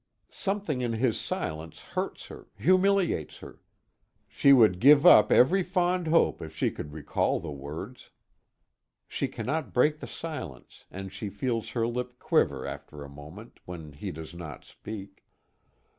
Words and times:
Something 0.31 0.81
in 0.81 0.93
his 0.93 1.19
silence 1.19 1.79
hurts 1.81 2.25
her, 2.25 2.47
humiliates 2.57 3.37
her. 3.37 3.61
She 4.27 4.51
would 4.51 4.79
give 4.79 5.05
up 5.05 5.31
every 5.31 5.61
fond 5.61 6.07
hope 6.07 6.41
if 6.41 6.55
she 6.55 6.71
could 6.71 6.91
recall 6.91 7.39
the 7.39 7.51
words. 7.51 8.09
She 9.07 9.27
cannot 9.27 9.73
break 9.75 9.99
the 9.99 10.07
silence, 10.07 10.85
and 10.89 11.11
she 11.13 11.29
feels 11.29 11.69
her 11.77 11.85
lip 11.85 12.17
quiver 12.17 12.65
after 12.65 13.03
a 13.03 13.09
moment, 13.09 13.59
when 13.65 13.91
he 13.93 14.09
does 14.11 14.33
not 14.33 14.65
speak. 14.65 15.23